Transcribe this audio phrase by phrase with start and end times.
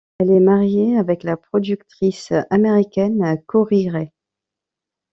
[0.17, 4.11] Elle est mariée avec la productrice américaine Kori Rae.